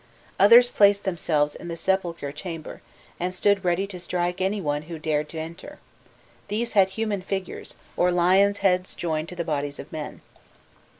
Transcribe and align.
Others 0.39 0.69
placed 0.69 1.03
themselves 1.03 1.53
in 1.53 1.67
the 1.67 1.77
sepulchral 1.77 2.31
chamber, 2.31 2.81
and 3.19 3.35
stood 3.35 3.63
ready 3.63 3.85
to 3.85 3.99
strike 3.99 4.41
any 4.41 4.59
one 4.59 4.81
who 4.89 4.97
dared 4.97 5.29
to 5.29 5.37
enter: 5.37 5.77
these 6.47 6.71
had 6.71 6.89
human 6.97 7.21
figures, 7.21 7.75
or 7.95 8.11
lions' 8.11 8.57
heads 8.65 8.95
joined 8.95 9.29
to 9.29 9.35
the 9.35 9.43
bodies 9.43 9.77
of 9.77 9.91
men. 9.91 10.21